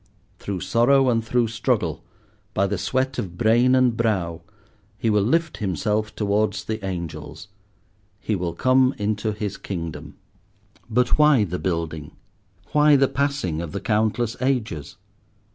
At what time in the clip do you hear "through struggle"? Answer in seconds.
1.23-2.03